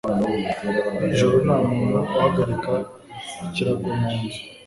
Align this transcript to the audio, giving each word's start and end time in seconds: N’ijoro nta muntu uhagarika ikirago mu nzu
N’ijoro 0.99 1.35
nta 1.45 1.57
muntu 1.69 1.97
uhagarika 2.15 2.71
ikirago 3.45 3.87
mu 3.99 4.07
nzu 4.21 4.41